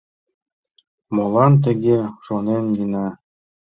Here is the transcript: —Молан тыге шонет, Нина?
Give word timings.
—Молан 1.15 1.53
тыге 1.63 1.97
шонет, 2.25 2.65
Нина? 2.73 3.07